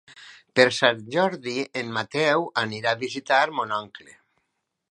Per 0.59 0.63
Sant 0.77 1.01
Jordi 1.15 1.53
en 1.81 1.91
Mateu 1.97 2.47
anirà 2.63 2.95
a 2.97 2.99
visitar 3.05 3.43
mon 3.59 3.75
oncle. 3.81 4.17